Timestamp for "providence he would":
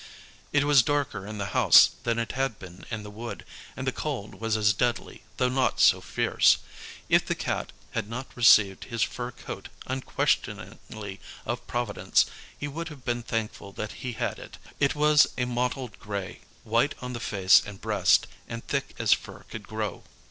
11.67-12.87